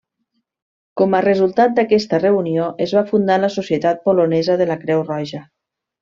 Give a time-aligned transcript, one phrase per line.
[1.01, 5.43] Com a resultat d'aquesta reunió, es va fundar la Societat Polonesa de la Creu Roja.